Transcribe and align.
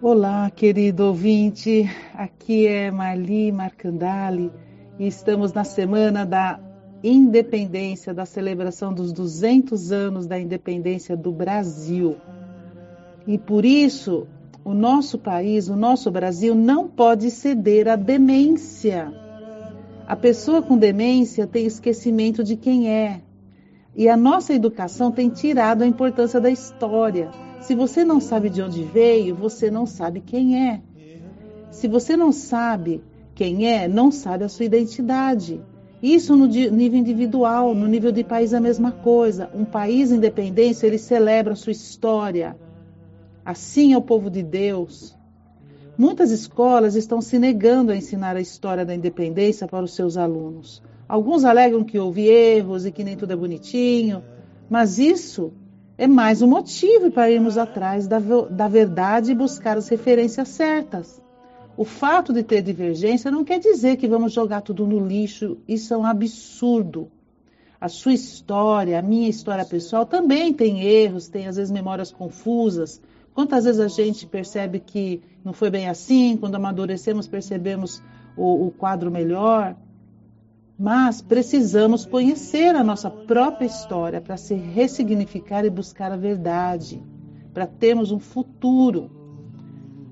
Olá, 0.00 0.48
querido 0.48 1.06
ouvinte. 1.06 1.90
Aqui 2.14 2.68
é 2.68 2.88
Marli 2.88 3.50
Marcandali 3.50 4.48
e 4.96 5.08
estamos 5.08 5.52
na 5.52 5.64
semana 5.64 6.24
da 6.24 6.60
independência, 7.02 8.14
da 8.14 8.24
celebração 8.24 8.94
dos 8.94 9.12
200 9.12 9.90
anos 9.90 10.24
da 10.24 10.38
independência 10.38 11.16
do 11.16 11.32
Brasil. 11.32 12.14
E 13.26 13.36
por 13.36 13.64
isso, 13.64 14.28
o 14.64 14.72
nosso 14.72 15.18
país, 15.18 15.68
o 15.68 15.74
nosso 15.74 16.12
Brasil, 16.12 16.54
não 16.54 16.86
pode 16.86 17.28
ceder 17.28 17.88
à 17.88 17.96
demência. 17.96 19.12
A 20.06 20.14
pessoa 20.14 20.62
com 20.62 20.78
demência 20.78 21.44
tem 21.44 21.66
esquecimento 21.66 22.44
de 22.44 22.54
quem 22.54 22.88
é. 22.88 23.20
E 23.96 24.08
a 24.08 24.16
nossa 24.16 24.54
educação 24.54 25.10
tem 25.10 25.28
tirado 25.28 25.82
a 25.82 25.86
importância 25.88 26.40
da 26.40 26.48
história. 26.48 27.47
Se 27.60 27.74
você 27.74 28.04
não 28.04 28.20
sabe 28.20 28.48
de 28.48 28.62
onde 28.62 28.82
veio, 28.82 29.34
você 29.34 29.70
não 29.70 29.86
sabe 29.86 30.20
quem 30.20 30.68
é. 30.68 30.80
Se 31.70 31.86
você 31.86 32.16
não 32.16 32.32
sabe 32.32 33.02
quem 33.34 33.68
é, 33.68 33.86
não 33.86 34.10
sabe 34.10 34.44
a 34.44 34.48
sua 34.48 34.64
identidade. 34.64 35.60
Isso 36.02 36.36
no 36.36 36.46
nível 36.46 36.98
individual, 36.98 37.74
no 37.74 37.86
nível 37.86 38.12
de 38.12 38.22
país 38.22 38.54
a 38.54 38.60
mesma 38.60 38.92
coisa. 38.92 39.50
Um 39.54 39.64
país 39.64 40.10
independente, 40.10 40.86
ele 40.86 40.98
celebra 40.98 41.52
a 41.52 41.56
sua 41.56 41.72
história. 41.72 42.56
Assim 43.44 43.92
é 43.92 43.98
o 43.98 44.02
povo 44.02 44.30
de 44.30 44.42
Deus. 44.42 45.16
Muitas 45.96 46.30
escolas 46.30 46.94
estão 46.94 47.20
se 47.20 47.38
negando 47.38 47.90
a 47.90 47.96
ensinar 47.96 48.36
a 48.36 48.40
história 48.40 48.84
da 48.84 48.94
independência 48.94 49.66
para 49.66 49.84
os 49.84 49.94
seus 49.94 50.16
alunos. 50.16 50.80
Alguns 51.08 51.44
alegam 51.44 51.82
que 51.82 51.98
houve 51.98 52.26
erros 52.28 52.86
e 52.86 52.92
que 52.92 53.02
nem 53.02 53.16
tudo 53.16 53.32
é 53.32 53.36
bonitinho, 53.36 54.22
mas 54.70 54.98
isso 54.98 55.52
é 55.98 56.06
mais 56.06 56.40
um 56.40 56.46
motivo 56.46 57.10
para 57.10 57.28
irmos 57.28 57.58
atrás 57.58 58.06
da, 58.06 58.20
da 58.48 58.68
verdade 58.68 59.32
e 59.32 59.34
buscar 59.34 59.76
as 59.76 59.88
referências 59.88 60.46
certas. 60.46 61.20
O 61.76 61.84
fato 61.84 62.32
de 62.32 62.44
ter 62.44 62.62
divergência 62.62 63.32
não 63.32 63.44
quer 63.44 63.58
dizer 63.58 63.96
que 63.96 64.06
vamos 64.06 64.32
jogar 64.32 64.60
tudo 64.60 64.86
no 64.86 65.04
lixo, 65.04 65.58
isso 65.66 65.92
é 65.92 65.98
um 65.98 66.06
absurdo. 66.06 67.10
A 67.80 67.88
sua 67.88 68.12
história, 68.12 68.96
a 68.96 69.02
minha 69.02 69.28
história 69.28 69.64
pessoal 69.64 70.06
também 70.06 70.52
tem 70.52 70.82
erros, 70.82 71.26
tem 71.26 71.48
às 71.48 71.56
vezes 71.56 71.72
memórias 71.72 72.12
confusas. 72.12 73.02
Quantas 73.34 73.64
vezes 73.64 73.80
a 73.80 73.88
gente 73.88 74.24
percebe 74.24 74.78
que 74.78 75.20
não 75.44 75.52
foi 75.52 75.68
bem 75.68 75.88
assim, 75.88 76.36
quando 76.36 76.54
amadurecemos 76.54 77.26
percebemos 77.26 78.00
o, 78.36 78.66
o 78.66 78.70
quadro 78.70 79.10
melhor. 79.10 79.74
Mas 80.78 81.20
precisamos 81.20 82.06
conhecer 82.06 82.76
a 82.76 82.84
nossa 82.84 83.10
própria 83.10 83.66
história 83.66 84.20
para 84.20 84.36
se 84.36 84.54
ressignificar 84.54 85.64
e 85.64 85.70
buscar 85.70 86.12
a 86.12 86.16
verdade, 86.16 87.02
para 87.52 87.66
termos 87.66 88.12
um 88.12 88.20
futuro 88.20 89.18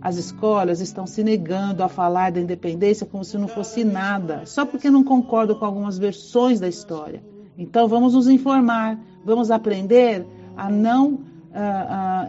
as 0.07 0.17
escolas 0.17 0.81
estão 0.81 1.05
se 1.05 1.25
negando 1.25 1.83
a 1.83 1.89
falar 1.89 2.31
da 2.31 2.41
independência 2.41 3.05
como 3.05 3.25
se 3.25 3.37
não 3.37 3.49
fosse 3.49 3.83
nada, 3.83 4.47
só 4.47 4.65
porque 4.65 4.89
não 4.89 5.03
concordam 5.03 5.59
com 5.59 5.65
algumas 5.65 5.99
versões 5.99 6.61
da 6.61 6.69
história. 6.69 7.21
Então 7.59 7.89
vamos 7.89 8.15
nos 8.15 8.29
informar, 8.29 9.01
vamos 9.25 9.51
aprender 9.51 10.25
a 10.57 10.71
não 10.71 11.15
uh, 11.15 11.19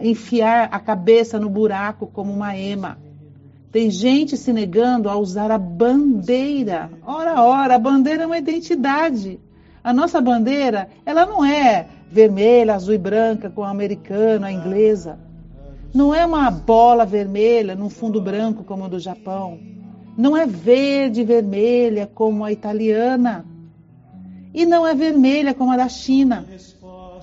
uh, 0.00 0.04
enfiar 0.04 0.68
a 0.72 0.80
cabeça 0.80 1.38
no 1.38 1.48
buraco 1.48 2.08
como 2.08 2.32
uma 2.32 2.56
ema. 2.56 2.98
Tem 3.70 3.90
gente 3.90 4.36
se 4.36 4.52
negando 4.52 5.08
a 5.08 5.16
usar 5.16 5.50
a 5.50 5.58
bandeira. 5.58 6.90
Ora, 7.06 7.42
ora, 7.42 7.74
a 7.74 7.78
bandeira 7.78 8.22
é 8.22 8.26
uma 8.26 8.38
identidade. 8.38 9.38
A 9.84 9.92
nossa 9.92 10.20
bandeira, 10.20 10.88
ela 11.04 11.26
não 11.26 11.44
é 11.44 11.86
vermelha, 12.10 12.74
azul 12.74 12.94
e 12.94 12.98
branca, 12.98 13.50
com 13.50 13.62
a 13.62 13.70
americana, 13.70 14.46
a 14.46 14.52
inglesa. 14.52 15.18
Não 15.94 16.14
é 16.14 16.24
uma 16.24 16.50
bola 16.50 17.04
vermelha 17.04 17.74
num 17.74 17.90
fundo 17.90 18.20
branco 18.20 18.64
como 18.64 18.84
a 18.84 18.88
do 18.88 18.98
Japão. 18.98 19.58
Não 20.16 20.36
é 20.36 20.46
verde 20.46 21.20
e 21.20 21.24
vermelha 21.24 22.10
como 22.12 22.44
a 22.44 22.52
italiana. 22.52 23.44
E 24.52 24.64
não 24.64 24.86
é 24.86 24.94
vermelha 24.94 25.54
como 25.54 25.72
a 25.72 25.76
da 25.76 25.88
China. 25.88 26.46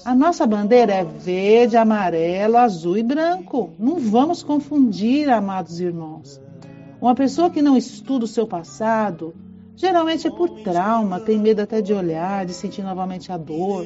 A 0.04 0.16
nossa 0.16 0.46
bandeira 0.46 0.94
é 0.94 1.04
verde, 1.04 1.78
amarelo, 1.78 2.58
azul 2.58 2.98
e 2.98 3.04
branco. 3.04 3.72
Não 3.80 4.00
vamos 4.00 4.44
confundir, 4.44 5.30
amados 5.30 5.80
irmãos. 5.80 6.42
Uma 7.00 7.16
pessoa 7.16 7.50
que 7.50 7.62
não 7.62 7.78
estuda 7.78 8.26
o 8.26 8.28
seu 8.28 8.48
passado, 8.48 9.34
geralmente 9.76 10.28
é 10.28 10.32
por 10.32 10.50
trauma, 10.62 11.20
tem 11.20 11.38
medo 11.38 11.62
até 11.62 11.82
de 11.82 11.94
olhar, 11.94 12.46
de 12.46 12.54
sentir 12.54 12.84
novamente 12.84 13.32
a 13.32 13.38
dor 13.38 13.86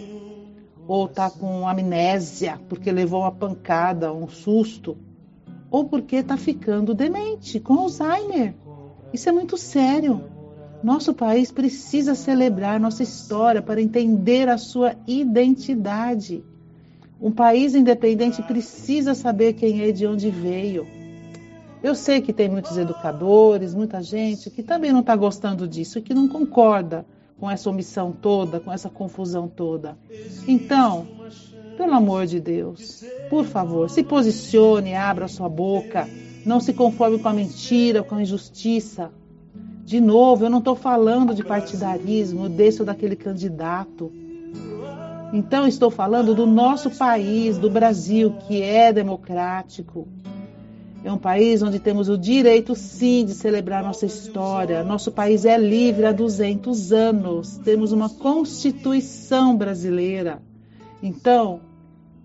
ou 0.89 1.05
está 1.05 1.29
com 1.29 1.67
amnésia 1.67 2.59
porque 2.67 2.91
levou 2.91 3.21
uma 3.21 3.31
pancada, 3.31 4.11
um 4.11 4.27
susto, 4.27 4.97
ou 5.69 5.85
porque 5.85 6.15
está 6.15 6.35
ficando 6.35 6.95
demente, 6.95 7.59
com 7.59 7.75
Alzheimer. 7.75 8.55
Isso 9.13 9.29
é 9.29 9.31
muito 9.31 9.55
sério. 9.55 10.23
Nosso 10.81 11.13
país 11.13 11.51
precisa 11.51 12.15
celebrar 12.15 12.79
nossa 12.79 13.03
história 13.03 13.61
para 13.61 13.81
entender 13.81 14.47
a 14.47 14.57
sua 14.57 14.95
identidade. 15.05 16.43
Um 17.21 17.31
país 17.31 17.75
independente 17.75 18.41
precisa 18.41 19.13
saber 19.13 19.53
quem 19.53 19.81
é 19.81 19.89
e 19.89 19.93
de 19.93 20.07
onde 20.07 20.29
veio. 20.29 20.87
Eu 21.83 21.95
sei 21.95 22.21
que 22.21 22.31
tem 22.31 22.49
muitos 22.49 22.77
educadores, 22.77 23.73
muita 23.73 24.01
gente 24.01 24.49
que 24.49 24.63
também 24.63 24.91
não 24.91 25.01
está 25.01 25.15
gostando 25.15 25.67
disso, 25.67 26.01
que 26.01 26.13
não 26.13 26.27
concorda 26.27 27.05
com 27.37 27.49
essa 27.49 27.69
omissão 27.69 28.11
toda, 28.11 28.59
com 28.59 28.71
essa 28.71 28.89
confusão 28.89 29.47
toda. 29.47 29.97
Então, 30.47 31.07
pelo 31.77 31.93
amor 31.93 32.25
de 32.25 32.39
Deus, 32.39 33.03
por 33.29 33.45
favor, 33.45 33.89
se 33.89 34.03
posicione, 34.03 34.93
abra 34.93 35.27
sua 35.27 35.47
boca, 35.47 36.07
não 36.45 36.59
se 36.59 36.73
conforme 36.73 37.19
com 37.19 37.29
a 37.29 37.33
mentira, 37.33 38.03
com 38.03 38.15
a 38.15 38.21
injustiça. 38.21 39.11
De 39.89 39.99
novo, 39.99 40.45
eu 40.45 40.51
não 40.51 40.59
estou 40.59 40.75
falando 40.75 41.33
de 41.33 41.43
partidarismo, 41.43 42.47
desse 42.47 42.79
ou 42.79 42.85
daquele 42.85 43.15
candidato. 43.15 44.11
Então, 45.33 45.65
estou 45.65 45.89
falando 45.89 46.35
do 46.35 46.45
nosso 46.45 46.91
país, 46.91 47.57
do 47.57 47.71
Brasil, 47.71 48.35
que 48.45 48.61
é 48.61 48.93
democrático, 48.93 50.07
é 51.03 51.11
um 51.11 51.17
país 51.17 51.63
onde 51.63 51.79
temos 51.79 52.07
o 52.07 52.19
direito, 52.19 52.75
sim, 52.75 53.25
de 53.25 53.33
celebrar 53.33 53.83
nossa 53.83 54.05
história. 54.05 54.83
Nosso 54.83 55.11
país 55.11 55.43
é 55.43 55.57
livre 55.57 56.05
há 56.05 56.11
200 56.11 56.93
anos. 56.93 57.57
Temos 57.57 57.91
uma 57.91 58.09
Constituição 58.09 59.57
brasileira. 59.57 60.39
Então, 61.01 61.61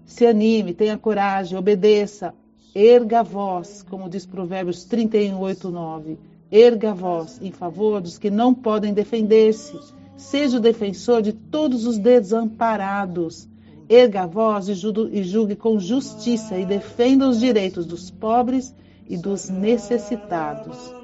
se 0.05 0.27
anime, 0.27 0.75
tenha 0.75 0.99
coragem, 0.99 1.57
obedeça, 1.57 2.35
erga 2.75 3.21
a 3.21 3.23
voz, 3.23 3.83
como 3.89 4.11
diz 4.11 4.27
Provérbios 4.27 4.85
31, 4.85 5.39
8, 5.39 5.71
9. 5.71 6.34
Erga 6.57 6.93
a 6.93 6.95
voz 6.95 7.41
em 7.43 7.51
favor 7.51 8.01
dos 8.01 8.17
que 8.17 8.31
não 8.31 8.55
podem 8.55 8.95
defender-se. 8.95 9.77
Seja 10.17 10.59
o 10.59 10.61
defensor 10.61 11.21
de 11.21 11.33
todos 11.33 11.85
os 11.85 11.99
desamparados 11.99 13.49
erga 13.89 14.23
a 14.23 14.27
voz 14.27 14.69
e 14.69 15.23
julgue 15.23 15.57
com 15.57 15.79
justiça 15.79 16.57
e 16.59 16.65
defenda 16.65 17.29
os 17.29 17.41
direitos 17.41 17.87
dos 17.87 18.11
pobres 18.11 18.75
e 19.09 19.17
dos 19.17 19.51
necessitados. 19.51 20.95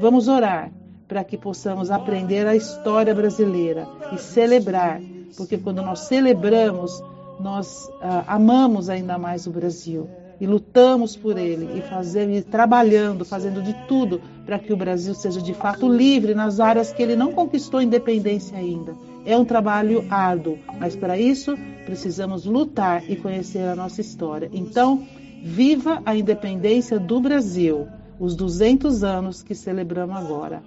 Vamos 0.00 0.28
orar 0.28 0.70
para 1.06 1.24
que 1.24 1.38
possamos 1.38 1.90
aprender 1.90 2.46
a 2.46 2.54
história 2.54 3.14
brasileira 3.14 3.88
e 4.12 4.18
celebrar, 4.18 5.00
porque 5.36 5.56
quando 5.56 5.82
nós 5.82 6.00
celebramos, 6.00 7.02
nós 7.40 7.90
ah, 8.02 8.24
amamos 8.26 8.90
ainda 8.90 9.16
mais 9.16 9.46
o 9.46 9.50
Brasil 9.50 10.08
e 10.40 10.46
lutamos 10.46 11.16
por 11.16 11.36
ele 11.36 11.78
e 11.78 11.82
fazendo 11.82 12.32
e 12.32 12.42
trabalhando, 12.42 13.24
fazendo 13.24 13.62
de 13.62 13.74
tudo 13.86 14.20
para 14.46 14.58
que 14.58 14.72
o 14.72 14.76
Brasil 14.76 15.14
seja 15.14 15.40
de 15.40 15.54
fato 15.54 15.88
livre 15.88 16.34
nas 16.34 16.60
áreas 16.60 16.92
que 16.92 17.02
ele 17.02 17.16
não 17.16 17.32
conquistou 17.32 17.82
independência 17.82 18.56
ainda. 18.56 18.94
É 19.24 19.36
um 19.36 19.44
trabalho 19.44 20.06
árduo, 20.08 20.58
mas 20.78 20.96
para 20.96 21.18
isso 21.18 21.56
precisamos 21.84 22.44
lutar 22.44 23.02
e 23.10 23.16
conhecer 23.16 23.68
a 23.68 23.76
nossa 23.76 24.00
história. 24.00 24.48
Então, 24.52 25.06
viva 25.42 26.02
a 26.06 26.16
independência 26.16 26.98
do 26.98 27.20
Brasil, 27.20 27.88
os 28.18 28.34
200 28.36 29.04
anos 29.04 29.42
que 29.42 29.54
celebramos 29.54 30.16
agora. 30.16 30.62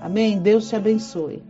Amém? 0.00 0.38
Deus 0.38 0.68
te 0.68 0.76
abençoe. 0.76 1.42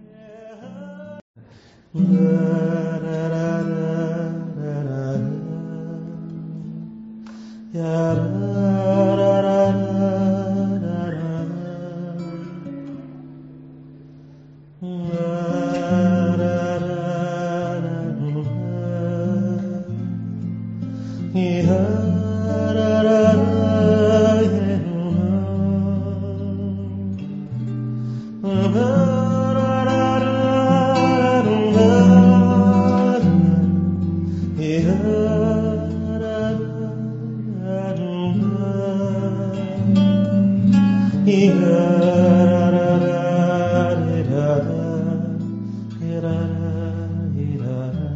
Irana, 47.63 48.13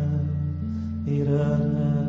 Irana. 1.06 2.05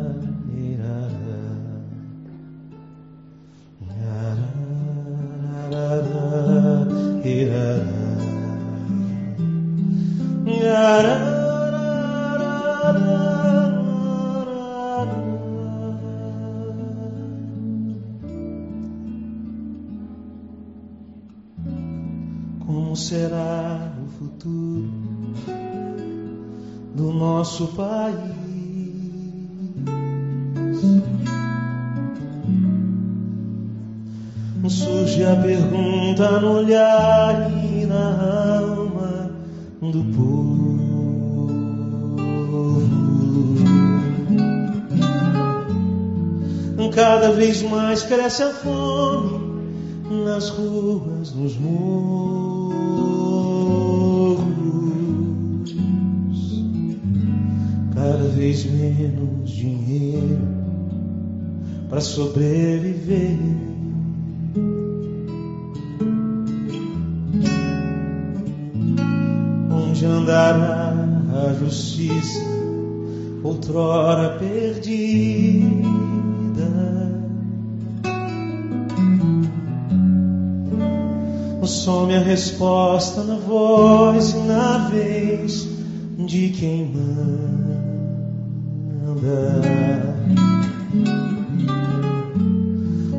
Como 22.67 22.97
será 22.97 23.93
o 24.03 24.07
futuro 24.19 24.91
do 26.93 27.13
nosso 27.13 27.67
país? 27.67 28.35
Surge 34.67 35.23
a 35.23 35.35
pergunta 35.37 36.41
no 36.41 36.57
olhar 36.57 37.49
e 37.63 37.85
na 37.85 38.59
alma 38.59 39.31
do 39.81 40.03
povo. 40.13 40.57
Cada 46.93 47.31
vez 47.31 47.61
mais 47.61 48.01
cresce 48.01 48.41
a 48.41 48.49
fome 48.49 49.39
nas 50.25 50.49
ruas, 50.49 51.31
nos 51.31 51.55
morros. 51.55 52.56
Cada 58.17 58.29
vez 58.29 58.65
menos 58.65 59.51
dinheiro 59.51 60.39
para 61.87 62.01
sobreviver. 62.01 63.37
Onde 69.71 70.03
andará 70.03 70.95
a 71.47 71.53
justiça, 71.63 72.43
outrora 73.43 74.39
perdida? 74.39 75.77
Some 81.63 82.15
a 82.15 82.19
resposta 82.19 83.23
na 83.23 83.35
voz 83.35 84.31
e 84.33 84.37
na 84.37 84.87
vez 84.87 85.67
de 86.25 86.49
quem 86.49 86.85
manda. 86.91 87.76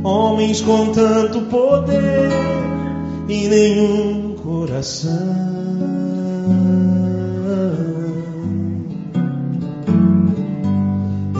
Homens 0.04 0.60
com 0.60 0.92
tanto 0.92 1.42
poder 1.42 2.30
e 3.28 3.48
nenhum 3.48 4.34
coração. 4.36 5.58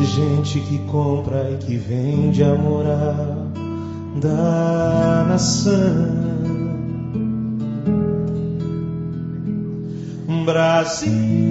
Gente 0.03 0.61
que 0.61 0.79
compra 0.91 1.51
e 1.51 1.57
que 1.59 1.77
vende 1.77 2.43
a 2.43 2.55
moral 2.55 3.49
da 4.21 5.27
nação. 5.29 6.19
Brasil, 10.45 11.48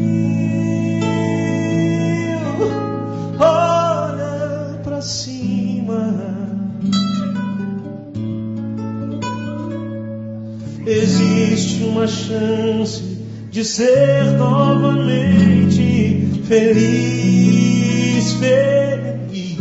Existe 11.77 11.83
uma 11.83 12.07
chance 12.07 13.03
de 13.51 13.63
ser 13.63 14.31
novamente 14.37 16.41
feliz, 16.47 18.33
feliz. 18.33 19.57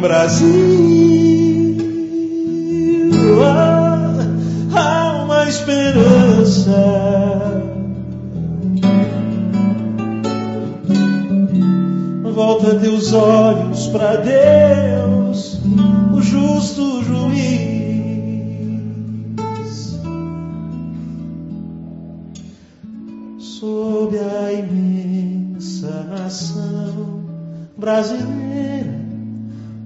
Brasil, 0.00 0.46
há, 4.72 5.24
uma 5.24 5.48
esperança. 5.48 6.70
Volta 12.32 12.76
teus 12.76 13.12
olhos 13.12 13.88
para 13.88 14.16
Deus, 14.18 14.57
brasileira, 27.78 28.92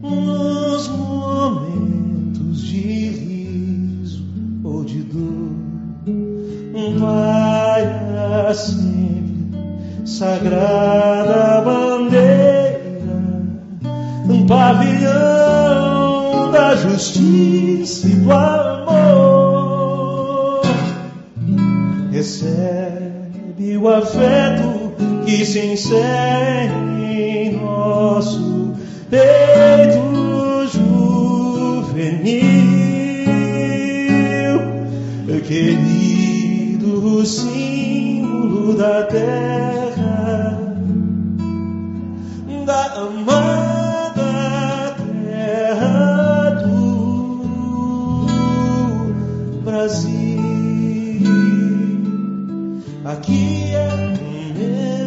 nos 0.00 0.88
momentos 0.88 2.62
de 2.62 2.80
riso 2.80 4.24
ou 4.64 4.82
de 4.82 5.02
dor, 5.02 5.52
vai 6.98 8.54
sempre 8.54 9.34
sagrada 10.06 11.60
bandeira, 11.60 12.80
um 14.28 14.46
pavilhão 14.46 16.50
da 16.50 16.74
justiça 16.76 18.08
e 18.08 18.14
do 18.14 18.32
amor. 18.32 19.52
Recebe 22.10 23.76
o 23.76 23.86
afeto 23.88 24.94
que 25.26 25.44
se 25.44 25.58
em 25.60 25.76
nosso 27.82 28.74
peito 29.10 29.98
juvenil, 30.72 32.22
querido 35.46 37.26
símbolo 37.26 38.74
da 38.76 39.02
terra, 39.04 40.58
da 42.64 42.94
amada 42.94 44.94
terra 45.26 46.50
do 46.62 48.24
Brasil. 49.64 50.22
Aqui 53.04 53.74
é 53.74 53.88
o 53.88 53.90
meu 54.56 55.01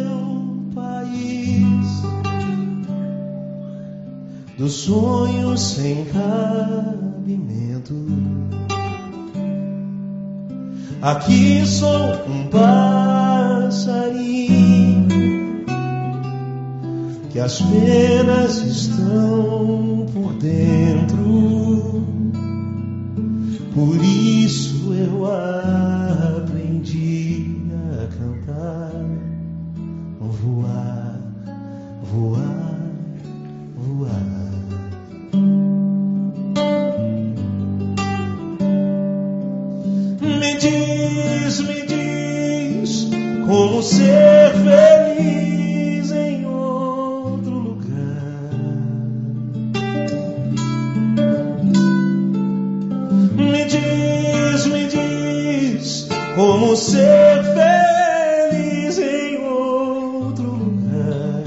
dos 4.56 4.72
sonhos 4.72 5.60
sem 5.60 6.04
cabimento. 6.06 7.94
Aqui 11.02 11.66
sou 11.66 12.14
um 12.26 12.48
passarinho 12.48 13.76
que 17.30 17.38
as 17.38 17.60
penas 17.60 18.56
estão 18.56 20.06
por 20.12 20.32
dentro. 20.34 22.02
Por 23.74 24.02
isso 24.02 24.94
eu 24.94 25.26
aprendi 25.26 25.95
diz, 41.56 41.60
me 41.60 41.86
diz 41.86 43.08
como 43.46 43.82
ser 43.82 44.52
feliz 44.52 46.12
em 46.12 46.44
outro 46.46 47.50
lugar. 47.50 48.50
Me 53.36 53.64
diz, 53.64 54.66
me 54.66 54.86
diz 54.86 56.08
como 56.34 56.76
ser 56.76 57.42
feliz 57.54 58.98
em 58.98 59.42
outro 59.44 60.50
lugar. 60.50 61.44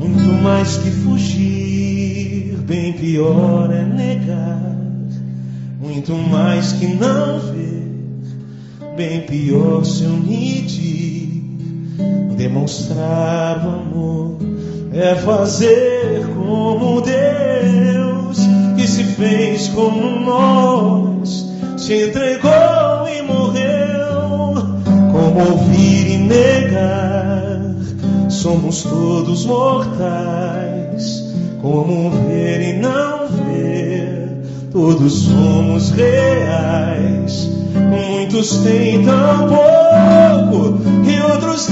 Muito 0.00 0.42
mais 0.42 0.76
que 0.78 0.90
fugir, 0.90 2.56
bem 2.66 2.92
pior 2.94 3.70
é 3.70 3.84
negar. 3.84 4.67
Muito 5.88 6.12
mais 6.12 6.72
que 6.72 6.86
não 6.86 7.38
ver, 7.38 7.82
bem 8.94 9.22
pior 9.22 9.82
se 9.86 10.04
omitir. 10.04 11.42
Demonstrar 12.36 13.66
o 13.66 13.70
amor 13.70 14.38
é 14.92 15.14
fazer 15.14 16.26
como 16.36 17.00
Deus, 17.00 18.38
que 18.76 18.86
se 18.86 19.02
fez 19.02 19.68
como 19.68 20.20
nós, 20.20 21.46
se 21.78 22.08
entregou 22.08 23.08
e 23.08 23.22
morreu. 23.22 24.56
Como 25.10 25.52
ouvir 25.52 26.06
e 26.06 26.18
negar, 26.18 27.62
somos 28.28 28.82
todos 28.82 29.46
mortais. 29.46 31.24
Como 31.62 32.10
ver 32.10 32.60
e 32.60 32.72
não 32.74 33.17
todos 34.78 35.24
somos 35.24 35.90
reais. 35.90 37.50
Muitos 37.90 38.58
têm 38.58 39.04
tão 39.04 39.48
pouco 39.48 40.78
e 41.04 41.20
outros 41.32 41.67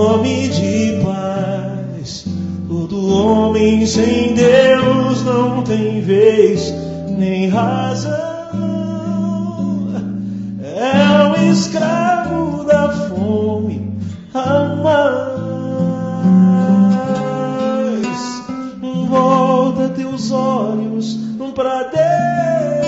nome 0.00 0.48
de 0.48 0.98
paz. 1.04 2.24
Todo 2.66 3.14
homem 3.14 3.84
sem 3.84 4.32
Deus 4.32 5.22
não 5.24 5.62
tem 5.62 6.00
vez 6.00 6.72
nem 7.18 7.48
razão. 7.48 8.18
É 10.64 11.22
o 11.26 11.32
um 11.38 11.52
escravo 11.52 12.64
da 12.64 12.88
fome 13.08 13.98
a 14.32 14.76
mais. 14.82 15.20
Volta 19.10 19.88
teus 19.88 20.30
olhos 20.30 21.18
para 21.54 21.82
Deus. 21.82 22.79